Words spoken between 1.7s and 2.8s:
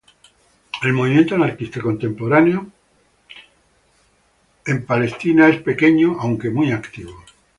contemporáneo